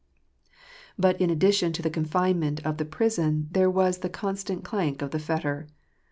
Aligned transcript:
But 0.97 1.21
in 1.21 1.29
addition 1.29 1.73
to 1.73 1.83
the 1.83 1.91
confinement 1.91 2.65
of 2.65 2.77
the 2.77 2.85
prison, 2.85 3.49
there 3.51 3.69
was 3.69 3.99
the 3.99 4.09
constant 4.09 4.63
clank 4.63 5.03
of 5.03 5.11
the 5.11 5.19
fetter. 5.19 5.67